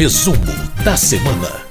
[0.00, 0.38] Resumo
[0.82, 1.66] da semana.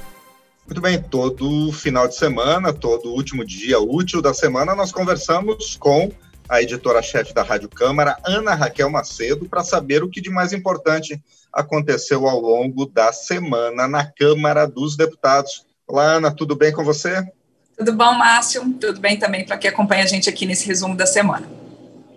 [0.68, 6.12] Muito bem, todo final de semana, todo último dia útil da semana, nós conversamos com
[6.48, 11.20] a editora-chefe da Rádio Câmara, Ana Raquel Macedo, para saber o que de mais importante
[11.52, 15.66] aconteceu ao longo da semana na Câmara dos Deputados.
[15.88, 17.28] Olá, Ana, tudo bem com você?
[17.76, 18.62] Tudo bom, Márcio?
[18.80, 21.50] Tudo bem também para quem acompanha a gente aqui nesse resumo da semana.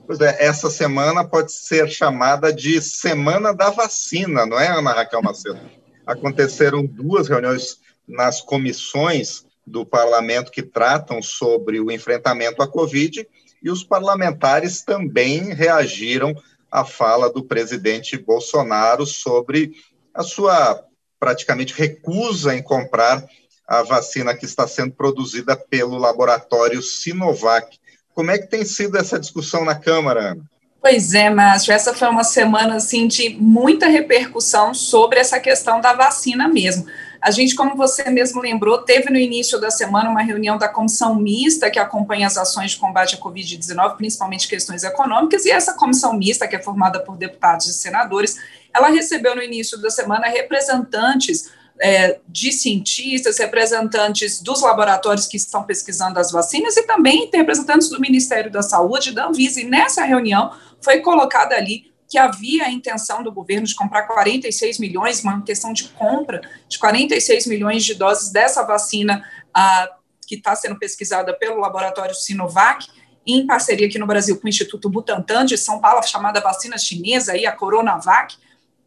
[0.07, 5.23] Pois é, essa semana pode ser chamada de Semana da Vacina, não é, Ana Raquel
[5.23, 5.81] Macedo?
[6.07, 13.27] Aconteceram duas reuniões nas comissões do parlamento que tratam sobre o enfrentamento à Covid
[13.63, 16.35] e os parlamentares também reagiram
[16.71, 19.73] à fala do presidente Bolsonaro sobre
[20.13, 20.85] a sua
[21.21, 23.25] praticamente recusa em comprar
[23.67, 27.79] a vacina que está sendo produzida pelo laboratório Sinovac.
[28.13, 30.45] Como é que tem sido essa discussão na Câmara, Ana?
[30.83, 35.93] Pois é, Márcio, essa foi uma semana assim de muita repercussão sobre essa questão da
[35.93, 36.87] vacina mesmo.
[37.21, 41.15] A gente, como você mesmo lembrou, teve no início da semana uma reunião da comissão
[41.15, 46.15] mista que acompanha as ações de combate à Covid-19, principalmente questões econômicas, e essa comissão
[46.15, 48.37] mista, que é formada por deputados e senadores,
[48.75, 51.49] ela recebeu no início da semana representantes
[51.81, 58.01] é, de cientistas, representantes dos laboratórios que estão pesquisando as vacinas e também representantes do
[58.01, 59.61] Ministério da Saúde, da Anvisa.
[59.61, 60.53] E nessa reunião
[60.83, 65.73] foi colocada ali que havia a intenção do governo de comprar 46 milhões, uma questão
[65.73, 69.89] de compra de 46 milhões de doses dessa vacina ah,
[70.27, 72.87] que está sendo pesquisada pelo laboratório Sinovac,
[73.27, 77.33] em parceria aqui no Brasil com o Instituto Butantan de São Paulo, chamada vacina chinesa,
[77.33, 78.37] aí, a Coronavac.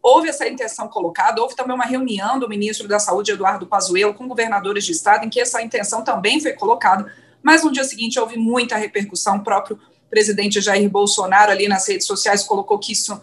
[0.04, 4.28] Houve essa intenção colocada, houve também uma reunião do ministro da Saúde, Eduardo Pazuello, com
[4.28, 8.38] governadores de estado, em que essa intenção também foi colocada, mas no dia seguinte houve
[8.38, 9.80] muita repercussão, próprio
[10.16, 13.22] presidente Jair Bolsonaro ali nas redes sociais colocou que isso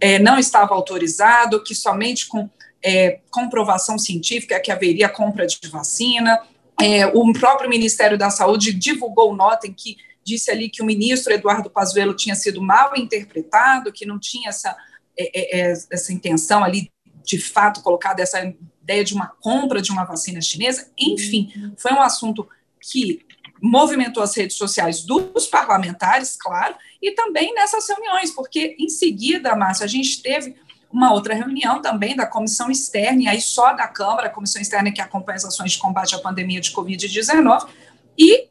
[0.00, 2.48] é, não estava autorizado, que somente com
[2.82, 6.40] é, comprovação científica que haveria compra de vacina.
[6.80, 11.34] É, o próprio Ministério da Saúde divulgou nota em que disse ali que o ministro
[11.34, 14.74] Eduardo Pazuello tinha sido mal interpretado, que não tinha essa,
[15.18, 16.90] é, é, é, essa intenção ali
[17.22, 18.42] de fato colocada essa
[18.82, 20.88] ideia de uma compra de uma vacina chinesa.
[20.98, 22.48] Enfim, foi um assunto
[22.80, 23.20] que
[23.62, 29.84] movimentou as redes sociais dos parlamentares, claro, e também nessas reuniões, porque em seguida, Márcia,
[29.84, 30.56] a gente teve
[30.90, 34.90] uma outra reunião também da comissão externa, e aí só da Câmara, a comissão externa
[34.90, 37.68] que acompanha as ações de combate à pandemia de Covid-19,
[38.18, 38.48] e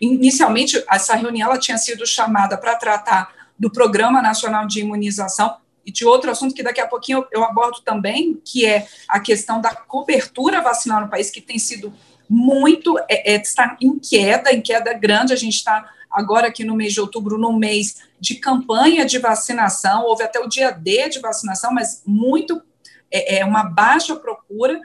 [0.00, 5.92] inicialmente essa reunião ela tinha sido chamada para tratar do Programa Nacional de Imunização e
[5.92, 9.60] de outro assunto que daqui a pouquinho eu, eu abordo também, que é a questão
[9.60, 11.94] da cobertura vacinal no país, que tem sido
[12.28, 15.32] muito, é, é, está em queda, em queda grande.
[15.32, 20.04] A gente está agora aqui no mês de outubro, no mês de campanha de vacinação,
[20.04, 22.62] houve até o dia D de vacinação, mas muito,
[23.10, 24.80] é, é uma baixa procura.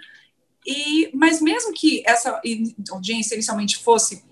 [0.65, 2.39] E, mas mesmo que essa
[2.91, 4.23] audiência inicialmente fosse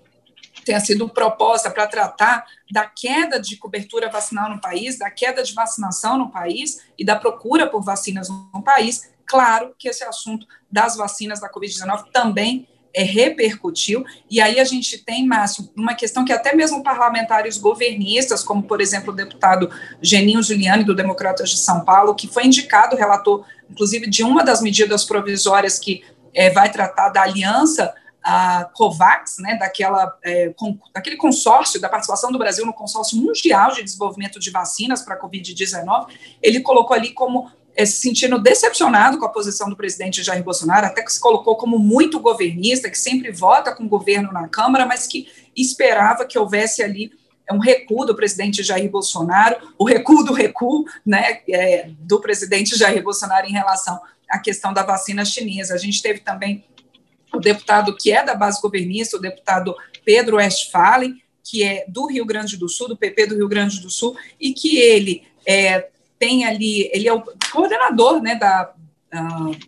[0.64, 5.54] tenha sido proposta para tratar da queda de cobertura vacinal no país, da queda de
[5.54, 10.96] vacinação no país e da procura por vacinas no país, claro que esse assunto das
[10.96, 16.32] vacinas da Covid-19 também é, repercutiu, e aí a gente tem, Márcio, uma questão que
[16.32, 19.70] até mesmo parlamentares governistas, como, por exemplo, o deputado
[20.02, 24.60] Geninho Giuliani, do Democratas de São Paulo, que foi indicado relator, inclusive, de uma das
[24.60, 27.92] medidas provisórias que é, vai tratar da aliança
[28.22, 33.72] a COVAX, né, daquela, é, com, daquele consórcio, da participação do Brasil no consórcio mundial
[33.72, 36.08] de desenvolvimento de vacinas para a Covid-19,
[36.42, 40.86] ele colocou ali como é, se sentindo decepcionado com a posição do presidente Jair Bolsonaro,
[40.86, 44.86] até que se colocou como muito governista, que sempre vota com o governo na Câmara,
[44.86, 47.12] mas que esperava que houvesse ali
[47.52, 53.02] um recuo do presidente Jair Bolsonaro, o recuo do recuo né, é, do presidente Jair
[53.02, 55.74] Bolsonaro em relação à questão da vacina chinesa.
[55.74, 56.64] A gente teve também
[57.32, 62.24] o deputado que é da base governista, o deputado Pedro Westphalen, que é do Rio
[62.24, 65.88] Grande do Sul, do PP do Rio Grande do Sul, e que ele é,
[66.20, 68.72] tem ali, ele é o coordenador né, da,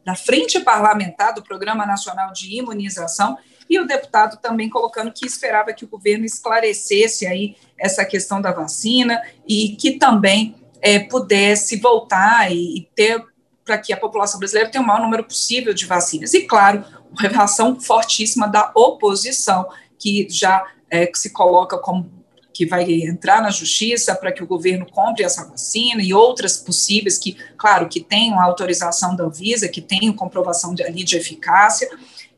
[0.04, 3.38] da Frente Parlamentar do Programa Nacional de Imunização,
[3.70, 8.52] e o deputado também colocando que esperava que o governo esclarecesse aí essa questão da
[8.52, 13.24] vacina e que também é, pudesse voltar e, e ter
[13.64, 16.34] para que a população brasileira tenha o maior número possível de vacinas.
[16.34, 16.84] E, claro,
[17.18, 19.66] reação fortíssima da oposição,
[19.98, 22.21] que já é, se coloca como
[22.52, 27.18] que vai entrar na justiça para que o governo compre essa vacina e outras possíveis
[27.18, 31.88] que, claro, que tenham autorização da Anvisa, que tenham comprovação de, ali de eficácia,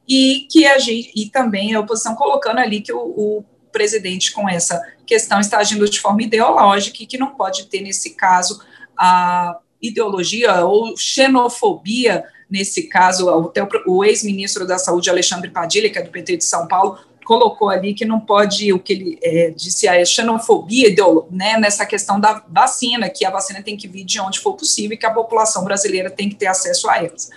[0.09, 4.49] e que a gente, e também a oposição colocando ali que o, o presidente com
[4.49, 8.63] essa questão está agindo de forma ideológica e que não pode ter nesse caso
[8.97, 16.03] a ideologia ou xenofobia nesse caso, até o ex-ministro da Saúde, Alexandre Padilha, que é
[16.03, 19.89] do PT de São Paulo, colocou ali que não pode, o que ele é, disse,
[19.89, 20.95] a xenofobia
[21.31, 24.95] né, nessa questão da vacina, que a vacina tem que vir de onde for possível
[24.95, 27.31] e que a população brasileira tem que ter acesso a elas.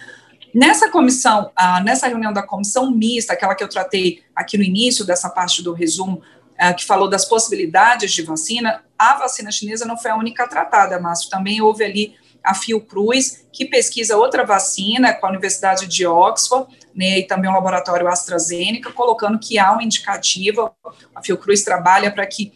[0.54, 5.06] Nessa comissão, ah, nessa reunião da comissão mista, aquela que eu tratei aqui no início
[5.06, 6.22] dessa parte do resumo,
[6.58, 11.00] ah, que falou das possibilidades de vacina, a vacina chinesa não foi a única tratada,
[11.00, 16.68] mas também houve ali a Fiocruz, que pesquisa outra vacina com a Universidade de Oxford,
[16.98, 20.72] né, e também o laboratório AstraZeneca, colocando que há um indicativo,
[21.14, 22.52] a Fiocruz trabalha para que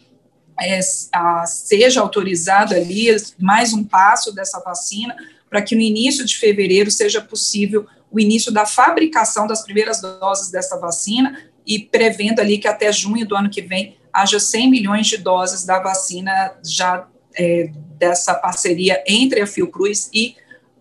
[0.60, 0.80] é,
[1.14, 3.06] a, seja autorizado ali
[3.38, 5.14] mais um passo dessa vacina,
[5.48, 10.50] para que no início de fevereiro seja possível o início da fabricação das primeiras doses
[10.50, 15.06] dessa vacina e prevendo ali que até junho do ano que vem haja 100 milhões
[15.06, 17.06] de doses da vacina já
[17.38, 20.34] é, dessa parceria entre a Fiocruz e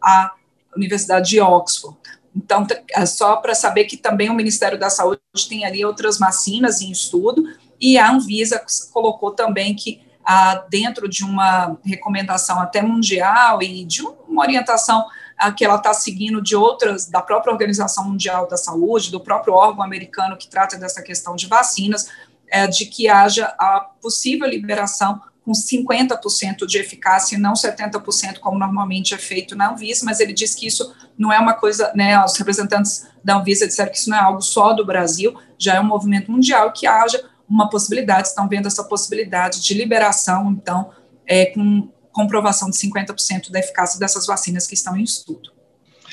[0.04, 0.34] a
[0.76, 2.01] Universidade de Oxford.
[2.36, 6.82] Então, é só para saber que também o Ministério da Saúde tem ali outras vacinas
[6.82, 7.44] em estudo,
[7.80, 8.64] e a Anvisa
[8.94, 15.06] colocou também que, ah, dentro de uma recomendação até mundial e de uma orientação
[15.38, 19.54] ah, que ela está seguindo de outras, da própria Organização Mundial da Saúde, do próprio
[19.54, 22.08] órgão americano que trata dessa questão de vacinas,
[22.48, 28.60] é, de que haja a possível liberação com 50% de eficácia e não 70%, como
[28.60, 32.24] normalmente é feito na Anvisa, mas ele diz que isso não é uma coisa, né,
[32.24, 35.80] os representantes da Anvisa disseram que isso não é algo só do Brasil, já é
[35.80, 40.92] um movimento mundial que haja uma possibilidade, estão vendo essa possibilidade de liberação, então,
[41.26, 45.52] é, com comprovação de 50% da eficácia dessas vacinas que estão em estudo.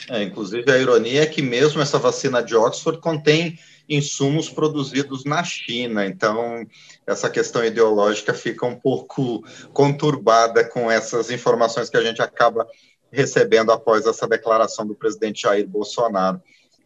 [0.08, 5.42] É, inclusive, a ironia é que mesmo essa vacina de Oxford contém insumos produzidos na
[5.42, 6.06] China.
[6.06, 6.66] Então,
[7.06, 9.42] essa questão ideológica fica um pouco
[9.72, 12.66] conturbada com essas informações que a gente acaba
[13.10, 16.40] recebendo após essa declaração do presidente Jair Bolsonaro.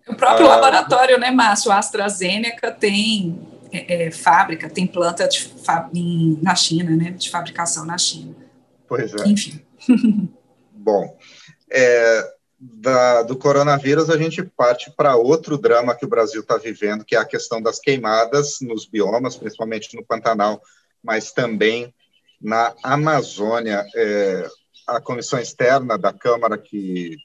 [0.06, 1.70] O próprio ah, laboratório, né, Márcio?
[1.70, 3.38] A AstraZeneca tem
[3.72, 5.50] é, é, fábrica, tem planta de,
[5.94, 8.34] em, na China, né, de fabricação na China.
[8.87, 9.28] Pois é.
[9.28, 9.60] Enfim.
[10.72, 11.16] Bom,
[11.70, 12.32] é,
[12.64, 17.17] da, do coronavírus, a gente parte para outro drama que o Brasil está vivendo, que
[17.17, 20.62] é a questão das queimadas nos biomas, principalmente no Pantanal,
[21.03, 21.93] mas também
[22.41, 23.85] na Amazônia.
[23.97, 24.49] É,
[24.87, 27.17] a comissão externa da Câmara, que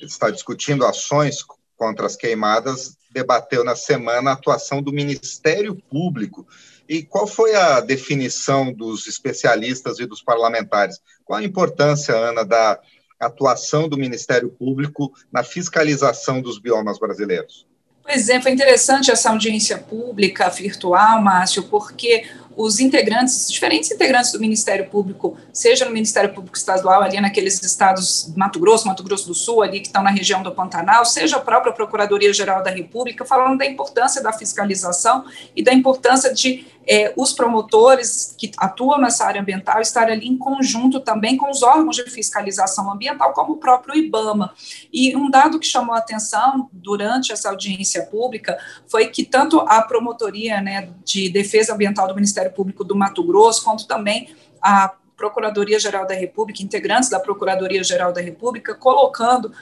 [0.00, 1.44] está discutindo ações
[1.76, 6.46] contra as queimadas, debateu na semana a atuação do Ministério Público.
[6.88, 11.00] E qual foi a definição dos especialistas e dos parlamentares?
[11.24, 12.78] Qual a importância, Ana, da
[13.20, 17.66] atuação do Ministério Público na fiscalização dos biomas brasileiros?
[18.02, 24.32] Pois é, foi interessante essa audiência pública virtual, Márcio, porque os integrantes, os diferentes integrantes
[24.32, 29.26] do Ministério Público, seja no Ministério Público Estadual, ali naqueles estados, Mato Grosso, Mato Grosso
[29.26, 33.24] do Sul, ali que estão na região do Pantanal, seja a própria Procuradoria-Geral da República,
[33.24, 35.24] falando da importância da fiscalização
[35.54, 40.36] e da importância de é, os promotores que atuam nessa área ambiental estarem ali em
[40.36, 44.52] conjunto também com os órgãos de fiscalização ambiental, como o próprio IBAMA.
[44.92, 49.82] E um dado que chamou a atenção durante essa audiência pública foi que tanto a
[49.82, 56.06] promotoria né, de defesa ambiental do Ministério Público do Mato Grosso, quanto também a Procuradoria-Geral
[56.06, 59.52] da República, integrantes da Procuradoria-Geral da República, colocando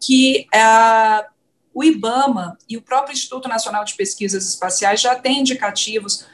[0.00, 1.26] que uh,
[1.74, 6.26] o IBAMA e o próprio Instituto Nacional de Pesquisas Espaciais já têm indicativos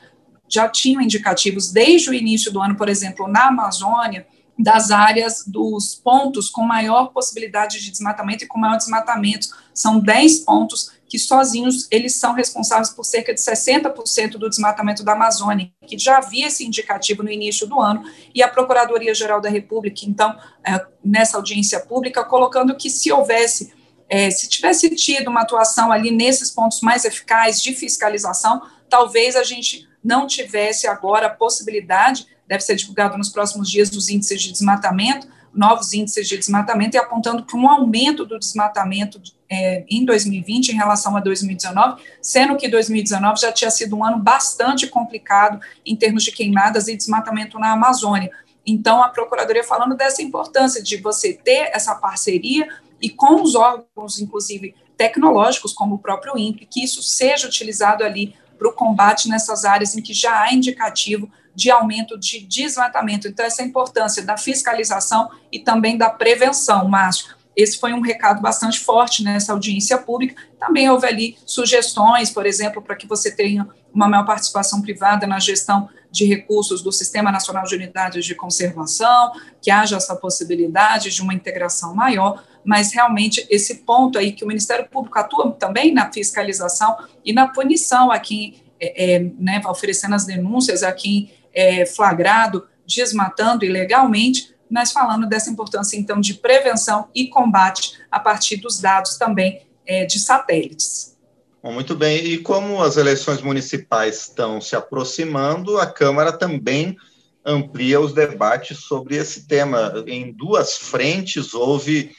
[0.48, 4.26] já tinham indicativos desde o início do ano, por exemplo, na Amazônia,
[4.58, 9.48] das áreas dos pontos com maior possibilidade de desmatamento e com maior desmatamento.
[9.72, 15.12] São 10 pontos que sozinhos eles são responsáveis por cerca de 60% do desmatamento da
[15.12, 18.02] Amazônia, que já havia esse indicativo no início do ano,
[18.34, 23.72] e a Procuradoria-Geral da República, então, é, nessa audiência pública, colocando que se houvesse,
[24.08, 29.44] é, se tivesse tido uma atuação ali nesses pontos mais eficazes de fiscalização, talvez a
[29.44, 34.50] gente não tivesse agora a possibilidade, deve ser divulgado nos próximos dias, dos índices de
[34.50, 40.70] desmatamento, novos índices de desmatamento, e apontando para um aumento do desmatamento é, em 2020
[40.70, 45.94] em relação a 2019, sendo que 2019 já tinha sido um ano bastante complicado em
[45.94, 48.30] termos de queimadas e desmatamento na Amazônia.
[48.66, 52.68] Então, a Procuradoria falando dessa importância de você ter essa parceria
[53.00, 58.34] e com os órgãos, inclusive tecnológicos, como o próprio INPE, que isso seja utilizado ali
[58.58, 63.28] para o combate nessas áreas em que já há indicativo de aumento de desmatamento.
[63.28, 67.34] Então, essa importância da fiscalização e também da prevenção, Márcio.
[67.56, 70.42] esse foi um recado bastante forte nessa audiência pública.
[70.58, 75.38] Também houve ali sugestões, por exemplo, para que você tenha uma maior participação privada na
[75.38, 81.20] gestão de recursos do Sistema Nacional de Unidades de Conservação, que haja essa possibilidade de
[81.20, 86.10] uma integração maior, mas realmente esse ponto aí que o Ministério Público atua também na
[86.12, 91.86] fiscalização e na punição a quem, é, é, né, oferecendo as denúncias a quem é
[91.86, 98.80] flagrado desmatando ilegalmente, mas falando dessa importância, então, de prevenção e combate a partir dos
[98.80, 101.16] dados também é, de satélites.
[101.62, 106.96] Muito bem, e como as eleições municipais estão se aproximando, a Câmara também
[107.44, 110.04] amplia os debates sobre esse tema.
[110.06, 112.14] Em duas frentes houve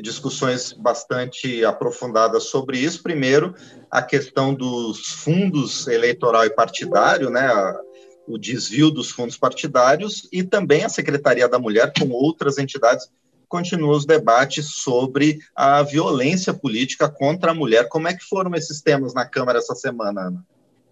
[0.00, 3.02] discussões bastante aprofundadas sobre isso.
[3.02, 3.54] Primeiro,
[3.90, 7.48] a questão dos fundos eleitoral e partidário, né?
[8.26, 13.08] O desvio dos fundos partidários e também a Secretaria da Mulher, com outras entidades,
[13.48, 17.88] continua os debates sobre a violência política contra a mulher.
[17.88, 20.44] Como é que foram esses temas na Câmara essa semana, Ana?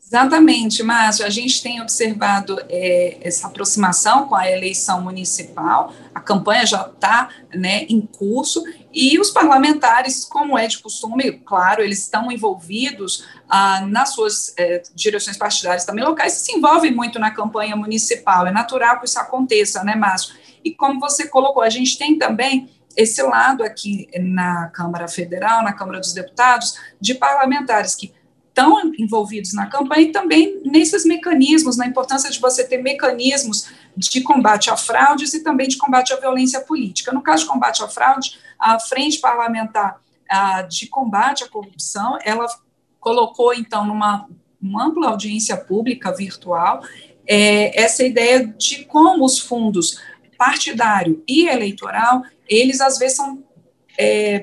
[0.05, 1.25] Exatamente, Márcio.
[1.25, 7.31] A gente tem observado é, essa aproximação com a eleição municipal, a campanha já está
[7.55, 8.63] né, em curso,
[8.93, 14.83] e os parlamentares, como é de costume, claro, eles estão envolvidos ah, nas suas é,
[14.95, 18.47] direções partidárias também locais, se envolvem muito na campanha municipal.
[18.47, 20.35] É natural que isso aconteça, né, Márcio?
[20.63, 25.73] E como você colocou, a gente tem também esse lado aqui na Câmara Federal, na
[25.73, 28.13] Câmara dos Deputados, de parlamentares que
[28.53, 33.67] estão envolvidos na campanha e também nesses mecanismos, na importância de você ter mecanismos
[33.97, 37.13] de combate a fraudes e também de combate à violência política.
[37.13, 40.01] No caso de combate à fraude, a Frente Parlamentar
[40.69, 42.47] de Combate à Corrupção, ela
[43.01, 44.27] colocou, então, numa
[44.63, 46.85] uma ampla audiência pública virtual,
[47.27, 50.01] é, essa ideia de como os fundos
[50.39, 53.43] partidário e eleitoral, eles às vezes são
[53.99, 54.43] é,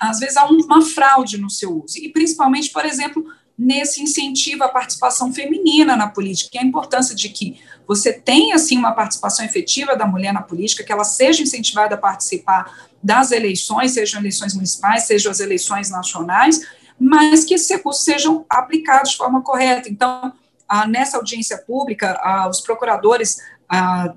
[0.00, 3.24] às vezes há uma fraude no seu uso, e principalmente, por exemplo,
[3.58, 8.76] nesse incentivo à participação feminina na política, é a importância de que você tenha, assim,
[8.76, 13.92] uma participação efetiva da mulher na política, que ela seja incentivada a participar das eleições,
[13.92, 16.60] sejam eleições municipais, sejam as eleições nacionais,
[16.98, 19.88] mas que esses recursos sejam aplicados de forma correta.
[19.88, 20.32] Então,
[20.68, 24.14] ah, nessa audiência pública, ah, os procuradores ah,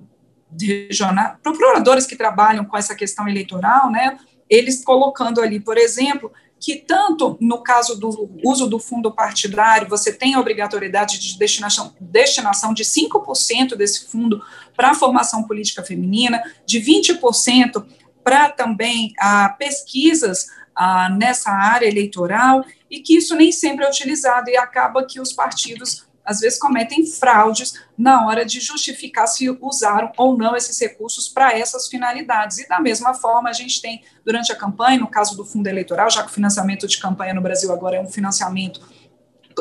[0.59, 4.17] regionais, procuradores que trabalham com essa questão eleitoral, né,
[4.49, 10.11] eles colocando ali, por exemplo, que tanto no caso do uso do fundo partidário, você
[10.11, 14.43] tem a obrigatoriedade de destinação, destinação de 5% desse fundo
[14.75, 17.85] para a formação política feminina, de 20%
[18.23, 23.89] para também a ah, pesquisas ah, nessa área eleitoral, e que isso nem sempre é
[23.89, 29.49] utilizado, e acaba que os partidos às vezes cometem fraudes na hora de justificar se
[29.49, 32.59] usaram ou não esses recursos para essas finalidades.
[32.59, 36.07] E da mesma forma, a gente tem, durante a campanha, no caso do fundo eleitoral,
[36.11, 38.79] já que o financiamento de campanha no Brasil agora é um financiamento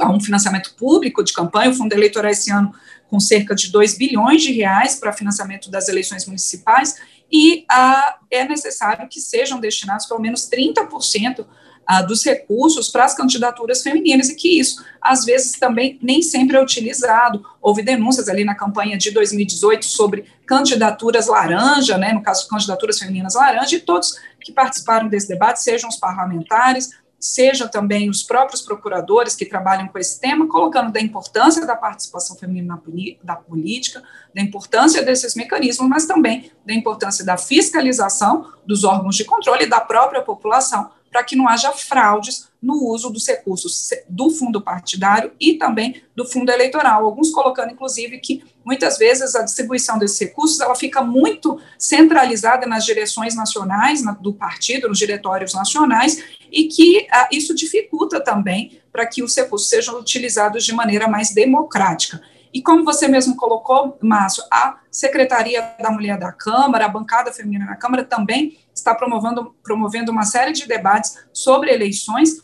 [0.00, 2.72] um financiamento público de campanha, o fundo eleitoral esse ano
[3.08, 6.94] com cerca de 2 bilhões de reais para financiamento das eleições municipais,
[7.32, 11.44] e ah, é necessário que sejam destinados pelo menos 30%
[11.90, 16.58] ah, dos recursos para as candidaturas femininas, e que isso, às vezes, também nem sempre
[16.58, 17.42] é utilizado.
[17.62, 23.34] Houve denúncias ali na campanha de 2018 sobre candidaturas laranja, né, no caso, candidaturas femininas
[23.34, 29.34] laranja, e todos que participaram desse debate, sejam os parlamentares, sejam também os próprios procuradores
[29.34, 32.80] que trabalham com esse tema, colocando da importância da participação feminina
[33.24, 34.02] na política,
[34.34, 39.68] da importância desses mecanismos, mas também da importância da fiscalização dos órgãos de controle e
[39.68, 45.32] da própria população, para que não haja fraudes no uso dos recursos do fundo partidário
[45.40, 47.04] e também do fundo eleitoral.
[47.04, 52.84] Alguns colocando, inclusive, que muitas vezes a distribuição desses recursos ela fica muito centralizada nas
[52.84, 59.06] direções nacionais na, do partido, nos diretórios nacionais, e que ah, isso dificulta também para
[59.06, 62.20] que os recursos sejam utilizados de maneira mais democrática.
[62.52, 67.66] E como você mesmo colocou, Márcio, a Secretaria da Mulher da Câmara, a bancada feminina
[67.66, 72.42] na Câmara também está promovendo, promovendo uma série de debates sobre eleições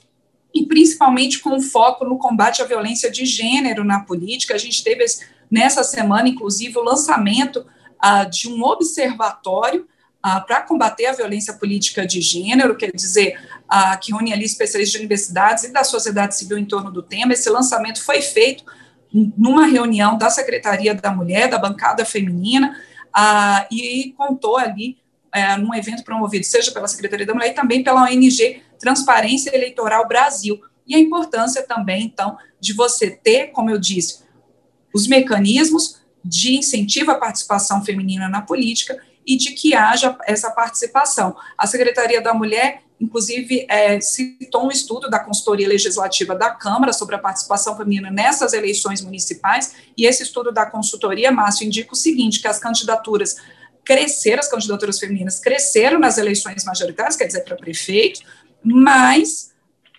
[0.54, 4.54] e principalmente com foco no combate à violência de gênero na política.
[4.54, 5.04] A gente teve
[5.50, 7.66] nessa semana, inclusive, o lançamento
[7.98, 9.86] ah, de um observatório
[10.22, 14.92] ah, para combater a violência política de gênero, quer dizer, ah, que une ali especialistas
[14.92, 17.32] de universidades e da sociedade civil em torno do tema.
[17.32, 18.64] Esse lançamento foi feito
[19.14, 22.76] numa reunião da Secretaria da Mulher, da bancada feminina,
[23.14, 24.98] ah, e contou ali
[25.32, 30.08] é, num evento promovido, seja pela Secretaria da Mulher e também pela ONG Transparência Eleitoral
[30.08, 30.60] Brasil.
[30.86, 34.24] E a importância também, então, de você ter, como eu disse,
[34.92, 41.36] os mecanismos de incentivo à participação feminina na política e de que haja essa participação.
[41.56, 47.14] A Secretaria da Mulher, inclusive, é, citou um estudo da consultoria legislativa da Câmara sobre
[47.14, 52.40] a participação feminina nessas eleições municipais, e esse estudo da consultoria, Márcio, indica o seguinte,
[52.40, 53.36] que as candidaturas
[53.84, 58.20] cresceram, as candidaturas femininas cresceram nas eleições majoritárias, quer dizer, para prefeito,
[58.64, 59.52] mas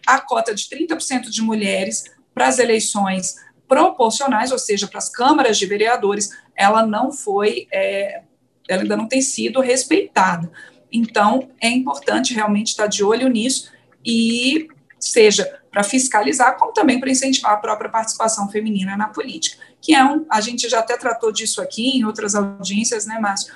[0.05, 3.35] a cota de 30% de mulheres para as eleições
[3.67, 8.21] proporcionais, ou seja, para as câmaras de vereadores, ela não foi, é,
[8.67, 10.51] ela ainda não tem sido respeitada.
[10.95, 13.69] Então, é importante realmente estar de olho nisso
[14.05, 19.93] e seja para fiscalizar, como também para incentivar a própria participação feminina na política, que
[19.93, 23.53] é um, a gente já até tratou disso aqui em outras audiências, né, Márcio?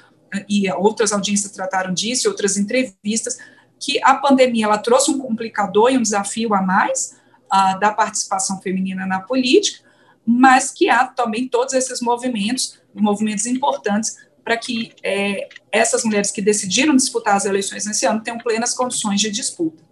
[0.50, 3.38] E outras audiências trataram disso, outras entrevistas,
[3.80, 8.62] que a pandemia ela trouxe um complicador e um desafio a mais uh, da participação
[8.62, 9.80] feminina na política,
[10.26, 14.18] mas que há também todos esses movimentos, movimentos importantes
[14.50, 19.22] para que é, essas mulheres que decidiram disputar as eleições nesse ano tenham plenas condições
[19.22, 19.84] de disputa.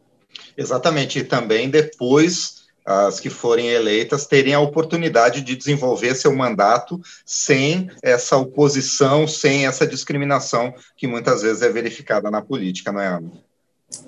[0.58, 7.00] Exatamente, e também depois as que forem eleitas terem a oportunidade de desenvolver seu mandato
[7.24, 13.10] sem essa oposição, sem essa discriminação que muitas vezes é verificada na política, não é,
[13.10, 13.32] Ana?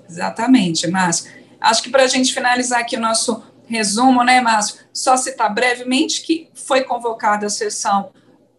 [0.08, 1.30] Exatamente, Márcio.
[1.60, 4.80] Acho que para a gente finalizar aqui o nosso resumo, né, Márcio?
[4.92, 8.10] Só citar brevemente que foi convocada a sessão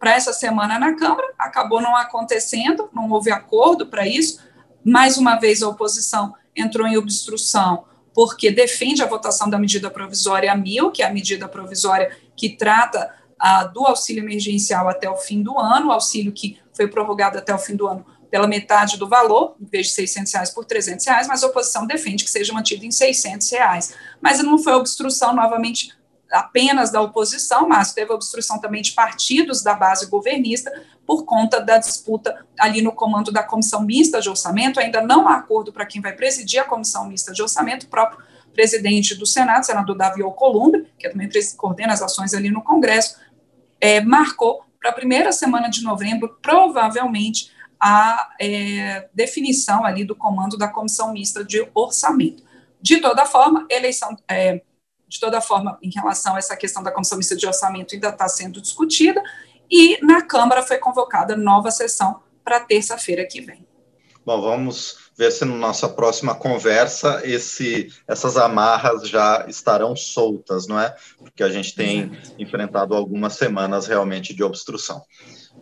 [0.02, 4.40] para essa semana na Câmara, acabou não acontecendo, não houve acordo para isso.
[4.84, 10.56] Mais uma vez, a oposição entrou em obstrução porque defende a votação da medida provisória
[10.56, 15.42] 1000, que é a medida provisória que trata ah, do auxílio emergencial até o fim
[15.42, 19.10] do ano, o auxílio que foi prorrogado até o fim do ano pela metade do
[19.10, 22.54] valor, em vez de 600 reais por 300 reais, mas a oposição defende que seja
[22.54, 23.94] mantido em 600 reais.
[24.22, 25.94] Mas não foi obstrução, novamente,
[26.32, 30.72] apenas da oposição, mas teve obstrução também de partidos da base governista
[31.12, 34.80] por conta da disputa ali no comando da comissão mista de orçamento.
[34.80, 38.24] Ainda não há acordo para quem vai presidir a comissão mista de orçamento, o próprio
[38.54, 41.28] presidente do Senado, senador Davi Alcolumbre, que também
[41.58, 43.20] coordena as ações ali no Congresso,
[43.82, 50.58] é, marcou para a primeira semana de novembro, provavelmente, a é, definição ali do comando
[50.58, 52.42] da comissão mista de orçamento.
[52.82, 54.62] De toda forma, eleição, é,
[55.10, 58.30] de toda forma, em relação a essa questão da comissão mista de orçamento ainda está
[58.30, 59.22] sendo discutida
[59.72, 63.66] e na Câmara foi convocada nova sessão para terça-feira que vem.
[64.24, 70.80] Bom, vamos ver se na nossa próxima conversa esse, essas amarras já estarão soltas, não
[70.80, 70.96] é?
[71.18, 75.02] Porque a gente tem enfrentado algumas semanas realmente de obstrução.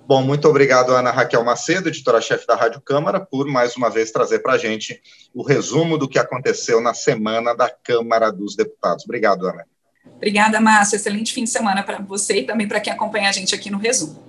[0.05, 4.39] Bom, muito obrigado, Ana Raquel Macedo, editora-chefe da Rádio Câmara, por mais uma vez trazer
[4.39, 5.01] para a gente
[5.33, 9.05] o resumo do que aconteceu na semana da Câmara dos Deputados.
[9.05, 9.65] Obrigado, Ana.
[10.17, 10.95] Obrigada, Márcia.
[10.95, 13.77] Excelente fim de semana para você e também para quem acompanha a gente aqui no
[13.77, 14.21] resumo.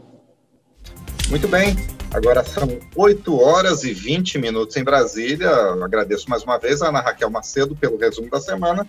[1.29, 1.77] Muito bem.
[2.13, 2.67] Agora são
[2.97, 5.51] 8 horas e 20 minutos em Brasília.
[5.83, 8.87] Agradeço mais uma vez a Ana Raquel Macedo pelo resumo da semana